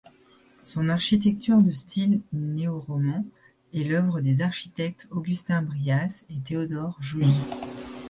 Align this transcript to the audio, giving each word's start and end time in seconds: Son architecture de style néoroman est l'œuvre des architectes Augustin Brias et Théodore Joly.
Son 0.63 0.89
architecture 0.89 1.61
de 1.61 1.71
style 1.71 2.21
néoroman 2.33 3.23
est 3.71 3.83
l'œuvre 3.83 4.19
des 4.19 4.41
architectes 4.41 5.07
Augustin 5.11 5.61
Brias 5.61 6.23
et 6.31 6.39
Théodore 6.39 6.97
Joly. 7.03 7.31